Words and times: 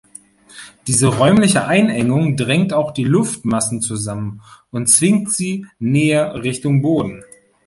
Diese 0.87 1.15
räumliche 1.15 1.67
Einengung 1.67 2.35
drängt 2.35 2.73
auch 2.73 2.89
die 2.89 3.03
Luftmassen 3.03 3.81
zusammen 3.81 4.41
und 4.71 4.87
zwingt 4.87 5.29
sie 5.31 5.67
näher 5.77 6.41
Richtung 6.41 6.81
Boden. 6.81 7.23